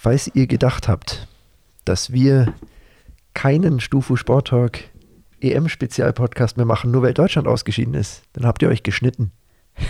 [0.00, 1.26] Falls ihr gedacht habt,
[1.84, 2.54] dass wir
[3.34, 4.78] keinen Stufu Sport Talk
[5.40, 9.32] EM-Spezialpodcast mehr machen, nur weil Deutschland ausgeschieden ist, dann habt ihr euch geschnitten.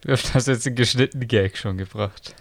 [0.00, 2.36] Du hast jetzt den geschnittenen Gag schon gebracht.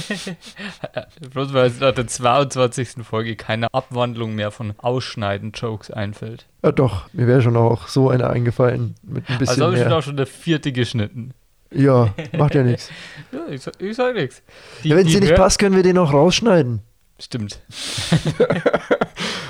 [1.32, 3.04] Bloß weil es nach der 22.
[3.04, 6.46] Folge keine Abwandlung mehr von Ausschneiden-Jokes einfällt.
[6.64, 9.80] Ja doch, mir wäre schon auch so einer eingefallen mit ein bisschen Also habe ich
[9.80, 9.90] mehr.
[9.90, 11.34] schon auch schon der vierte geschnitten.
[11.72, 12.90] Ja, macht ja nichts.
[13.32, 14.42] Ja, ich, ich sag nichts.
[14.82, 16.80] Ja, Wenn es dir nicht passt, können wir den auch rausschneiden.
[17.18, 17.60] Stimmt.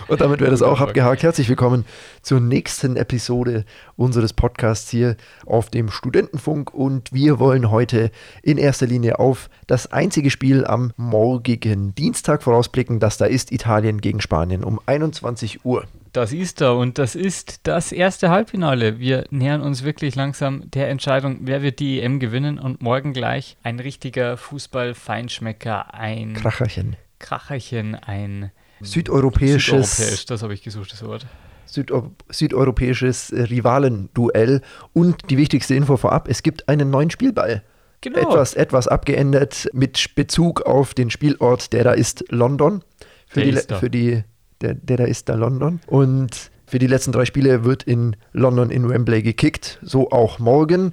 [0.09, 1.24] Und damit wäre das auch abgehakt.
[1.24, 1.84] Herzlich willkommen
[2.22, 3.64] zur nächsten Episode
[3.96, 6.72] unseres Podcasts hier auf dem Studentenfunk.
[6.72, 13.00] Und wir wollen heute in erster Linie auf das einzige Spiel am morgigen Dienstag vorausblicken.
[13.00, 15.86] Das da ist Italien gegen Spanien um 21 Uhr.
[16.12, 19.00] Das ist er und das ist das erste Halbfinale.
[19.00, 23.56] Wir nähern uns wirklich langsam der Entscheidung, wer wird die EM gewinnen und morgen gleich
[23.64, 26.96] ein richtiger Fußball-Feinschmecker, ein Kracherchen.
[27.19, 31.27] Kracherchen, ein Südeuropäisches, Südeuropäisch, das habe ich gesucht, das Wort.
[31.64, 34.61] Südeu südeuropäisches Rivalenduell.
[34.92, 37.62] Und die wichtigste Info vorab: Es gibt einen neuen Spielball.
[38.03, 38.20] Genau.
[38.20, 42.83] etwas, etwas abgeändert mit Bezug auf den Spielort, der da ist London.
[43.27, 43.78] Für Der die, ist da.
[43.78, 44.23] Für die,
[44.61, 45.80] der, der da ist da London.
[45.86, 50.92] Und für die letzten drei Spiele wird in London in Wembley gekickt, so auch morgen.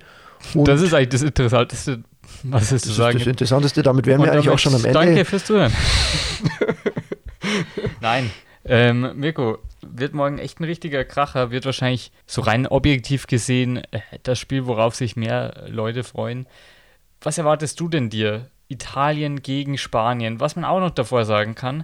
[0.54, 2.04] Und das ist eigentlich das Interessanteste,
[2.52, 3.32] was es zu das, sagen ist das.
[3.32, 3.84] Interessanteste.
[3.84, 4.94] Damit wären wir Und eigentlich auch damit schon am Ende.
[4.94, 5.74] Danke fürs Zuhören.
[8.02, 8.32] Nein,
[8.66, 14.00] ähm, Mirko, wird morgen echt ein richtiger Kracher, wird wahrscheinlich so rein objektiv gesehen äh,
[14.24, 16.48] das Spiel, worauf sich mehr Leute freuen.
[17.22, 18.50] Was erwartest du denn dir?
[18.70, 20.40] Italien gegen Spanien.
[20.40, 21.84] Was man auch noch davor sagen kann,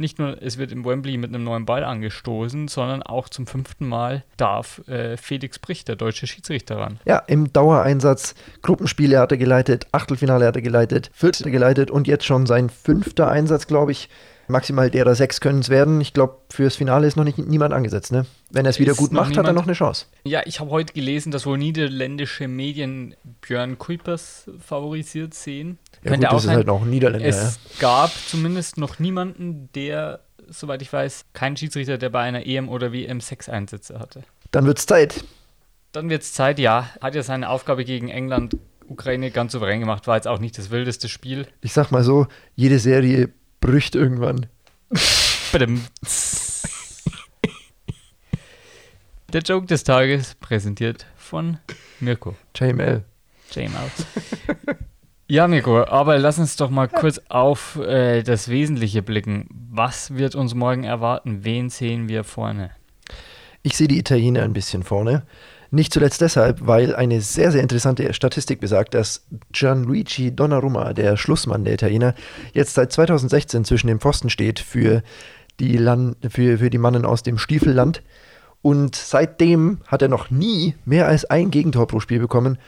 [0.00, 3.86] nicht nur es wird im Wembley mit einem neuen Ball angestoßen, sondern auch zum fünften
[3.86, 6.98] Mal darf äh, Felix Bricht, der deutsche Schiedsrichter, ran.
[7.04, 8.34] Ja, im Dauereinsatz.
[8.62, 12.70] Gruppenspiele hat er geleitet, Achtelfinale hat er geleitet, Viertel er geleitet und jetzt schon sein
[12.70, 14.08] fünfter Einsatz, glaube ich.
[14.50, 16.00] Maximal derer sechs können es werden.
[16.00, 18.12] Ich glaube, fürs Finale ist noch nicht niemand angesetzt.
[18.12, 18.26] Ne?
[18.50, 19.56] Wenn er es wieder Ist gut macht, hat er niemand?
[19.56, 20.06] noch eine Chance.
[20.24, 25.78] Ja, ich habe heute gelesen, dass wohl niederländische Medien Björn Kuipers favorisiert sehen.
[26.02, 26.56] Ja, Könnte gut, auch das ist sein.
[26.56, 27.28] halt noch ein Niederländer.
[27.28, 27.34] ja.
[27.34, 32.68] Es gab zumindest noch niemanden, der, soweit ich weiß, keinen Schiedsrichter, der bei einer EM
[32.68, 34.22] oder WM sechs Einsätze hatte.
[34.50, 35.24] Dann wird es Zeit.
[35.92, 36.88] Dann wird es Zeit, ja.
[37.00, 38.56] Hat ja seine Aufgabe gegen England,
[38.88, 40.06] Ukraine ganz souverän gemacht.
[40.06, 41.46] War jetzt auch nicht das wildeste Spiel.
[41.60, 42.26] Ich sag mal so,
[42.56, 43.30] jede Serie
[43.60, 44.46] bricht irgendwann.
[49.32, 51.58] Der Joke des Tages präsentiert von
[52.00, 52.36] Mirko.
[52.56, 53.04] JML.
[53.56, 54.06] Out.
[55.26, 59.46] Ja, Mirko, aber lass uns doch mal kurz auf äh, das Wesentliche blicken.
[59.70, 61.44] Was wird uns morgen erwarten?
[61.44, 62.70] Wen sehen wir vorne?
[63.62, 65.24] Ich sehe die Italiener ein bisschen vorne.
[65.72, 71.64] Nicht zuletzt deshalb, weil eine sehr, sehr interessante Statistik besagt, dass Gianluigi Donnarumma, der Schlussmann
[71.64, 72.14] der Italiener,
[72.52, 75.02] jetzt seit 2016 zwischen dem Pfosten steht für
[75.60, 78.02] die, Lan für, für die Mannen aus dem Stiefelland.
[78.62, 82.58] Und seitdem hat er noch nie mehr als ein Gegentor pro Spiel bekommen.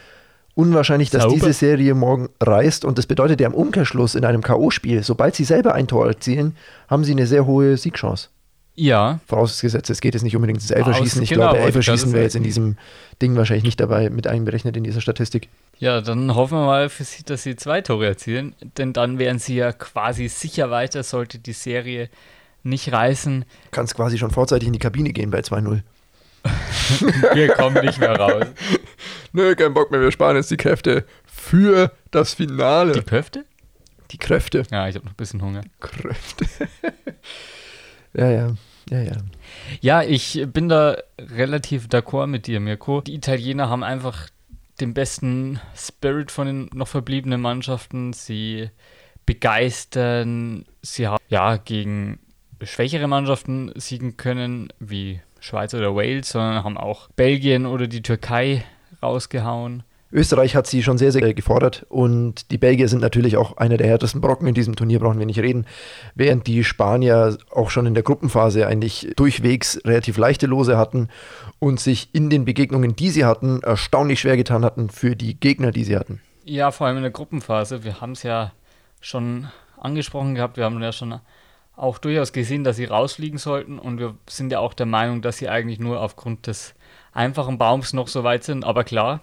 [0.55, 1.35] Unwahrscheinlich, dass Sauber.
[1.35, 2.85] diese Serie morgen reißt.
[2.85, 6.57] Und das bedeutet ja im Umkehrschluss in einem K.O.-Spiel, sobald sie selber ein Tor erzielen,
[6.89, 8.29] haben sie eine sehr hohe Siegchance.
[8.75, 11.23] Ja, Vorausgesetzt, es geht jetzt nicht unbedingt ins Elferschießen.
[11.23, 12.79] Ich genau, glaube, Elferschießen wäre jetzt in diesem
[13.21, 15.49] Ding wahrscheinlich nicht dabei mit einberechnet in dieser Statistik.
[15.79, 19.39] ja, dann hoffen wir mal für sie, dass sie zwei Tore erzielen, denn dann wären
[19.39, 22.09] sie ja quasi sicher weiter, sollte die Serie
[22.63, 23.45] nicht reißen.
[23.73, 25.83] Kannst quasi schon vorzeitig in die Kabine gehen bei 2-0.
[27.35, 28.47] Wir kommen nicht mehr raus.
[29.33, 32.93] Nö, kein Bock mehr, wir sparen jetzt die Kräfte für das Finale.
[32.93, 33.45] Die Die, Köfte?
[34.19, 34.65] Kräfte.
[34.71, 35.63] Ja, ich habe noch ein bisschen Hunger.
[35.81, 36.47] Kräfte.
[38.15, 38.55] ja, ja,
[38.91, 39.17] ja, ja.
[39.81, 43.01] Ja, ich bin da relativ d'accord mit dir, Mirko.
[43.01, 44.29] Die Italiener haben einfach
[44.81, 48.13] den besten Spirit von den noch verbliebenen Mannschaften.
[48.13, 48.71] Sie
[49.27, 50.65] begeistern.
[50.83, 52.19] Sie haben ja gegen
[52.63, 58.65] schwächere Mannschaften siegen können, wie Schweiz oder Wales, sondern haben auch Belgien oder die Türkei
[59.03, 59.83] rausgehauen.
[60.13, 63.87] Österreich hat sie schon sehr, sehr gefordert und die Belgier sind natürlich auch einer der
[63.87, 65.67] härtesten Brocken in diesem Turnier, brauchen wir nicht reden.
[66.15, 71.09] Während die Spanier auch schon in der Gruppenphase eigentlich durchwegs relativ leichte Lose hatten
[71.59, 75.73] und sich in den Begegnungen, die sie hatten, erstaunlich schwer getan hatten für die Gegner,
[75.73, 76.21] die sie hatten.
[76.45, 77.85] Ja, vor allem in der Gruppenphase.
[77.85, 78.53] Wir haben es ja
[79.01, 79.49] schon
[79.79, 80.57] angesprochen gehabt.
[80.57, 81.21] Wir haben ja schon
[81.77, 83.79] auch durchaus gesehen, dass sie rausfliegen sollten.
[83.79, 86.75] Und wir sind ja auch der Meinung, dass sie eigentlich nur aufgrund des
[87.13, 88.65] einfachen Baums noch so weit sind.
[88.65, 89.21] Aber klar,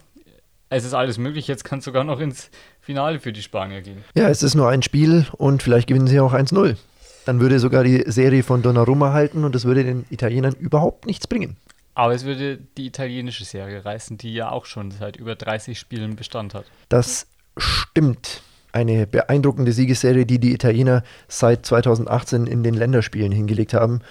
[0.69, 1.47] es ist alles möglich.
[1.47, 2.49] Jetzt kann es sogar noch ins
[2.79, 4.03] Finale für die Spanier gehen.
[4.15, 6.77] Ja, es ist nur ein Spiel und vielleicht gewinnen sie auch 1-0.
[7.25, 11.27] Dann würde sogar die Serie von Donnarumma halten und das würde den Italienern überhaupt nichts
[11.27, 11.57] bringen.
[11.95, 16.15] Aber es würde die italienische Serie reißen, die ja auch schon seit über 30 Spielen
[16.15, 16.65] Bestand hat.
[16.87, 17.27] Das
[17.57, 18.41] stimmt.
[18.71, 24.01] eine beeindruckende Siegesserie, die die Italiener seit 2018 in den Länderspielen hingelegt haben.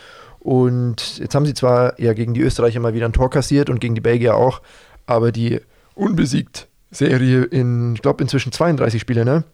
[0.40, 3.80] Und jetzt haben sie zwar ja gegen die Österreicher mal wieder ein Tor kassiert und
[3.80, 4.60] gegen die Belgier auch,
[5.06, 5.60] aber die
[5.98, 9.44] unbesiegt Serie in, ich glaube, inzwischen 32 Spiele, ne?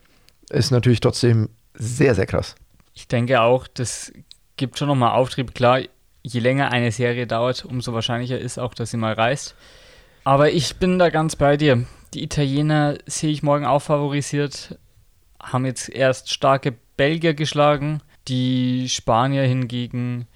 [0.50, 2.55] Ist natürlich trotzdem sehr, sehr krass.
[2.93, 4.12] Ich denke auch, das
[4.56, 5.55] gibt schon nochmal Auftrieb.
[5.55, 5.81] Klar,
[6.23, 9.56] je länger eine Serie dauert, umso wahrscheinlicher ist auch, dass sie mal reißt.
[10.25, 11.85] Aber ich bin da ganz bei dir.
[12.14, 14.79] Die Italiener sehe ich morgen auch favorisiert,
[15.43, 18.00] haben jetzt erst starke Belgier geschlagen.
[18.29, 20.26] Die Spanier hingegen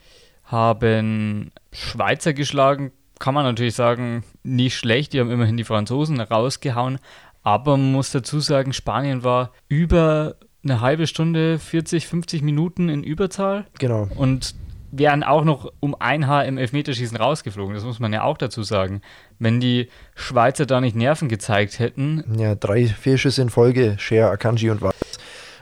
[0.45, 2.93] haben Schweizer geschlagen.
[3.19, 5.13] Kann man natürlich sagen, nicht schlecht.
[5.13, 6.99] Die haben immerhin die Franzosen rausgehauen.
[7.43, 13.03] Aber man muss dazu sagen, Spanien war über eine halbe Stunde, 40, 50 Minuten in
[13.03, 13.67] Überzahl.
[13.79, 14.09] Genau.
[14.17, 14.55] Und
[14.91, 17.75] wären auch noch um ein Haar im Elfmeterschießen rausgeflogen.
[17.75, 19.03] Das muss man ja auch dazu sagen.
[19.39, 22.25] Wenn die Schweizer da nicht Nerven gezeigt hätten.
[22.39, 24.95] Ja, drei Fehlschüsse in Folge, Scher, Akanji und Weiß.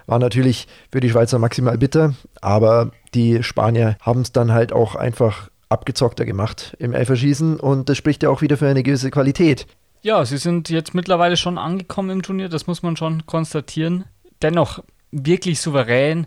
[0.06, 4.94] War natürlich für die Schweizer maximal bitter, aber die Spanier haben es dann halt auch
[4.94, 9.66] einfach abgezockter gemacht im Elferschießen und das spricht ja auch wieder für eine gewisse Qualität.
[10.02, 14.04] Ja, sie sind jetzt mittlerweile schon angekommen im Turnier, das muss man schon konstatieren.
[14.42, 16.26] Dennoch wirklich souverän.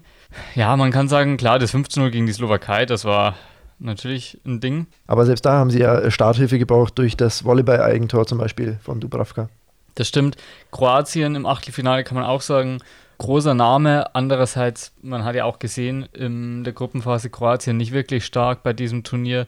[0.56, 3.36] Ja, man kann sagen, klar, das 15-0 gegen die Slowakei, das war
[3.80, 4.88] natürlich ein Ding.
[5.08, 9.50] Aber selbst da haben sie ja Starthilfe gebraucht durch das Volleyball-Eigentor zum Beispiel von Dubravka.
[9.96, 10.38] Das stimmt.
[10.72, 12.80] Kroatien im Achtelfinale kann man auch sagen,
[13.20, 14.16] großer Name.
[14.16, 19.04] Andererseits, man hat ja auch gesehen, in der Gruppenphase Kroatien nicht wirklich stark bei diesem
[19.04, 19.46] Turnier.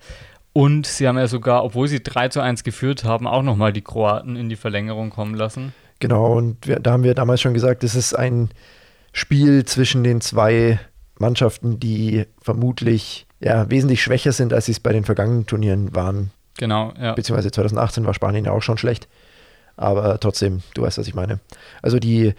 [0.53, 3.81] Und sie haben ja sogar, obwohl sie 3 zu 1 geführt haben, auch nochmal die
[3.81, 5.73] Kroaten in die Verlängerung kommen lassen.
[5.99, 8.49] Genau, und wir, da haben wir damals schon gesagt, es ist ein
[9.13, 10.79] Spiel zwischen den zwei
[11.19, 16.31] Mannschaften, die vermutlich ja, wesentlich schwächer sind, als sie es bei den vergangenen Turnieren waren.
[16.57, 17.13] Genau, ja.
[17.13, 19.07] Beziehungsweise 2018 war Spanien ja auch schon schlecht.
[19.77, 21.39] Aber trotzdem, du weißt, was ich meine.
[21.81, 22.33] Also die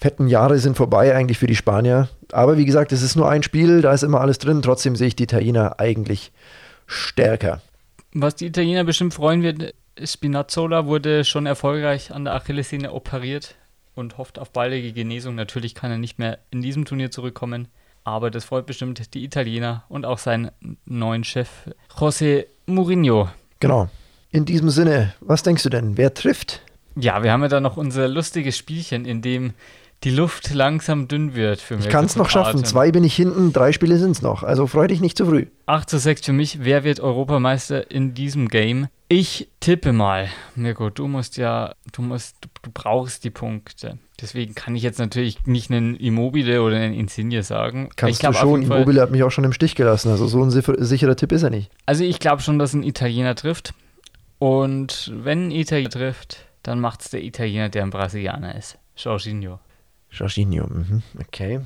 [0.00, 2.08] fetten Jahre sind vorbei eigentlich für die Spanier.
[2.32, 4.62] Aber wie gesagt, es ist nur ein Spiel, da ist immer alles drin.
[4.62, 6.32] Trotzdem sehe ich die Italiener eigentlich
[6.86, 7.60] stärker.
[8.12, 13.56] Was die Italiener bestimmt freuen wird, Spinazzola wurde schon erfolgreich an der Achillessehne operiert
[13.94, 15.34] und hofft auf baldige Genesung.
[15.34, 17.68] Natürlich kann er nicht mehr in diesem Turnier zurückkommen,
[18.02, 20.50] aber das freut bestimmt die Italiener und auch seinen
[20.86, 21.50] neuen Chef
[21.94, 23.28] José Mourinho.
[23.60, 23.90] Genau.
[24.30, 25.96] In diesem Sinne, was denkst du denn?
[25.96, 26.62] Wer trifft?
[26.96, 29.54] Ja, wir haben ja da noch unser lustiges Spielchen, in dem
[30.04, 31.86] die Luft langsam dünn wird für mich.
[31.86, 32.64] Ich kann es noch schaffen.
[32.64, 34.42] Zwei bin ich hinten, drei Spiele sind es noch.
[34.42, 35.46] Also freu dich nicht zu früh.
[35.66, 36.64] 8 zu 6 für mich.
[36.64, 38.88] Wer wird Europameister in diesem Game?
[39.08, 40.28] Ich tippe mal.
[40.54, 43.98] Mirko, du musst ja, du musst, du, du, brauchst die Punkte.
[44.20, 47.90] Deswegen kann ich jetzt natürlich nicht einen Immobile oder einen Insigne sagen.
[47.96, 48.62] Kannst ich glaub, du schon.
[48.62, 50.10] Immobile hat mich auch schon im Stich gelassen.
[50.10, 51.70] Also so ein sicherer Tipp ist er nicht.
[51.84, 53.74] Also ich glaube schon, dass ein Italiener trifft.
[54.38, 58.78] Und wenn ein Italiener trifft, dann macht es der Italiener, der ein Brasilianer ist.
[58.96, 59.58] Jorginho.
[60.10, 61.02] Jorginho, mhm.
[61.20, 61.60] okay.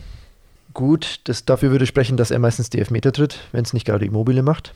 [0.73, 4.05] Gut, das, dafür würde sprechen, dass er meistens die Elfmeter tritt, wenn es nicht gerade
[4.05, 4.75] Immobile macht.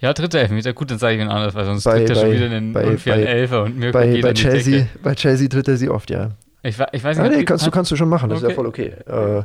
[0.00, 2.20] Ja, dritter Elfmeter, gut, dann sage ich ihn anders, weil sonst bei, tritt er bei,
[2.20, 5.68] schon wieder einen bei, unfairen bei, Elfer und mir bei, bei Chelsea, bei Chelsea tritt
[5.68, 6.32] er sie oft, ja.
[6.62, 7.26] Ich, ich weiß nicht.
[7.26, 8.46] Ah, nee, kannst du, kannst du schon machen, das okay.
[8.46, 8.92] ist ja voll okay.
[9.06, 9.44] Äh,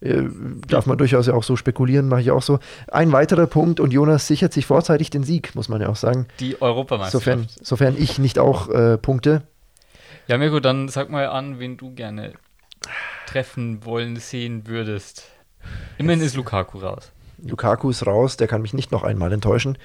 [0.00, 0.28] äh,
[0.68, 2.58] darf man durchaus ja auch so spekulieren, mache ich auch so.
[2.90, 6.26] Ein weiterer Punkt und Jonas sichert sich vorzeitig den Sieg, muss man ja auch sagen.
[6.40, 7.24] Die Europameisterschaft.
[7.24, 9.42] Sofern, sofern ich nicht auch äh, punkte.
[10.28, 12.32] Ja, Mirko, dann sag mal an, wen du gerne
[13.26, 15.24] treffen wollen sehen würdest.
[15.98, 17.10] Immerhin ist Lukaku raus.
[17.42, 19.78] Lukaku ist raus, der kann mich nicht noch einmal enttäuschen.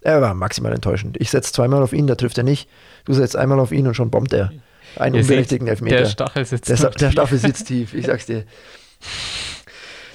[0.00, 1.16] Er war maximal enttäuschend.
[1.20, 2.68] Ich setze zweimal auf ihn, da trifft er nicht.
[3.04, 4.52] Du setzt einmal auf ihn und schon bombt er.
[4.96, 5.96] Einen Ihr unberechtigten seht, Elfmeter.
[5.96, 8.44] Der Stachel sitzt der, der Stachel sitzt tief, ich sag's dir.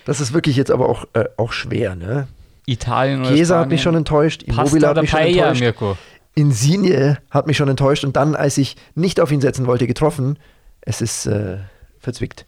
[0.06, 2.28] Das ist wirklich jetzt aber auch, äh, auch schwer, ne?
[2.66, 5.62] Italien oder Chiesa hat mich schon enttäuscht, Immobile hat mich schon Paella, enttäuscht.
[5.62, 5.98] Mirko.
[6.36, 10.40] Insigne hat mich schon enttäuscht und dann, als ich nicht auf ihn setzen wollte, getroffen.
[10.82, 11.58] Es ist äh,
[12.04, 12.46] verzwickt.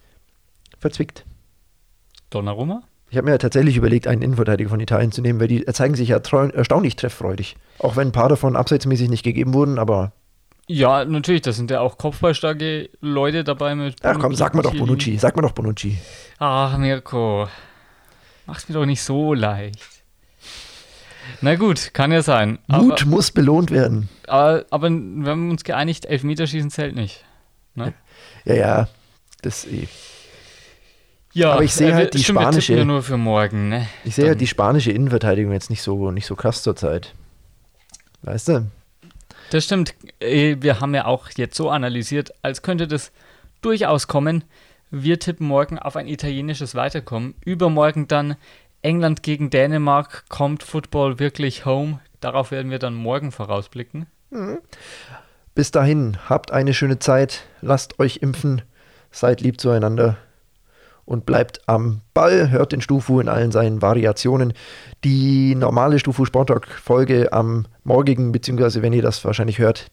[0.78, 1.26] Verzwickt.
[2.30, 2.84] Donnarumma?
[3.10, 5.96] Ich habe mir ja tatsächlich überlegt, einen Innenverteidiger von Italien zu nehmen, weil die zeigen
[5.96, 7.56] sich ja erstaunlich trefffreudig.
[7.80, 10.12] Auch wenn ein paar davon abseitsmäßig nicht gegeben wurden, aber.
[10.68, 13.98] Ja, natürlich, da sind ja auch kopfballstarke Leute dabei mit.
[14.04, 15.98] Ach komm, sag mal doch Bonucci, sag mal doch Bonucci.
[16.40, 17.48] Ach, Mirko.
[18.48, 19.80] Mach's mir doch nicht so leicht.
[21.42, 22.60] Na gut, kann ja sein.
[22.68, 24.10] Mut aber, muss belohnt werden.
[24.28, 27.24] Aber, aber wir haben uns geeinigt, Elfmeterschießen zählt nicht.
[27.76, 27.94] Ne?
[28.46, 28.88] Ja, ja,
[29.46, 29.88] das eh.
[31.36, 32.76] Ja, aber ich sehe halt die stimmt, spanische.
[32.76, 33.88] Ja nur für morgen, ne?
[34.06, 37.14] Ich sehe halt die spanische Innenverteidigung jetzt nicht so, nicht so krass zur Zeit.
[38.22, 38.68] Weißt du?
[39.52, 39.94] Das stimmt.
[40.20, 43.12] Äh, wir haben ja auch jetzt so analysiert, als könnte das
[43.62, 44.46] durchaus kommen.
[44.92, 47.36] Wir tippen morgen auf ein italienisches Weiterkommen.
[47.44, 48.38] Übermorgen dann
[48.82, 50.24] England gegen Dänemark.
[50.30, 52.00] Kommt Football wirklich home?
[52.22, 54.06] Darauf werden wir dann morgen vorausblicken.
[54.30, 54.60] Mhm.
[55.54, 57.44] Bis dahin, habt eine schöne Zeit.
[57.62, 58.62] Lasst euch impfen
[59.16, 60.18] seid lieb zueinander
[61.06, 64.54] und bleibt am Ball, hört den Stufu in allen seinen Variationen.
[65.04, 69.88] Die normale Stufu Sporttalk Folge am morgigen, beziehungsweise wenn ihr das wahrscheinlich hört,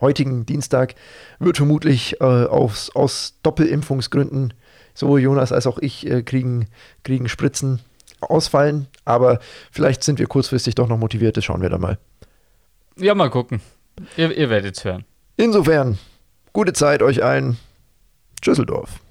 [0.00, 0.94] heutigen Dienstag
[1.38, 4.54] wird vermutlich äh, aus, aus Doppelimpfungsgründen
[4.94, 6.66] sowohl Jonas als auch ich äh, kriegen,
[7.04, 7.80] kriegen Spritzen
[8.20, 8.88] ausfallen.
[9.04, 9.38] Aber
[9.70, 11.98] vielleicht sind wir kurzfristig doch noch motiviert, das schauen wir dann mal.
[12.96, 13.60] Ja, mal gucken.
[14.16, 15.04] Ihr, ihr werdet es hören.
[15.36, 15.98] Insofern,
[16.52, 17.58] gute Zeit euch allen.
[18.42, 19.00] Düsseldorf.